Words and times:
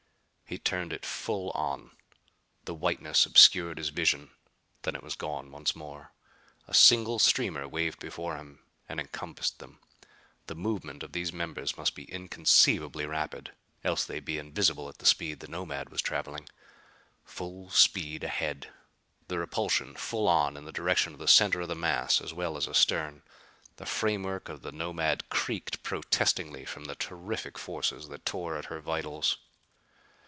He 0.51 0.59
turned 0.59 0.91
it 0.91 1.05
full 1.05 1.51
on. 1.51 1.91
The 2.65 2.73
whiteness 2.73 3.25
obscured 3.25 3.77
his 3.77 3.87
vision. 3.87 4.31
Then 4.81 4.97
it 4.97 5.01
was 5.01 5.15
gone 5.15 5.49
once 5.49 5.77
more. 5.77 6.11
A 6.67 6.73
single 6.73 7.19
streamer 7.19 7.69
waved 7.69 7.99
before 8.01 8.35
him 8.35 8.59
and 8.89 8.99
encompassed 8.99 9.59
them. 9.59 9.79
The 10.47 10.55
movement 10.55 11.03
of 11.03 11.13
these 11.13 11.31
members 11.31 11.77
must 11.77 11.95
be 11.95 12.03
inconceivably 12.03 13.05
rapid, 13.05 13.53
else 13.85 14.03
they'd 14.03 14.25
be 14.25 14.37
invisible 14.37 14.89
at 14.89 14.97
the 14.97 15.05
speed 15.05 15.39
the 15.39 15.47
Nomad 15.47 15.87
was 15.87 16.01
traveling. 16.01 16.49
Full 17.23 17.69
speed 17.69 18.25
ahead. 18.25 18.73
The 19.29 19.39
repulsion 19.39 19.95
full 19.95 20.27
on 20.27 20.57
in 20.57 20.65
the 20.65 20.73
direction 20.73 21.13
of 21.13 21.19
the 21.19 21.29
center 21.29 21.61
of 21.61 21.69
the 21.69 21.75
mass 21.75 22.19
as 22.19 22.33
well 22.33 22.57
as 22.57 22.67
astern. 22.67 23.23
The 23.77 23.85
framework 23.85 24.49
of 24.49 24.63
the 24.63 24.73
Nomad 24.73 25.29
creaked 25.29 25.81
protestingly 25.81 26.65
from 26.65 26.83
the 26.85 26.95
terrific 26.95 27.57
forces 27.57 28.09
that 28.09 28.25
tore 28.25 28.57
at 28.57 28.65
her 28.65 28.81
vitals. 28.81 29.37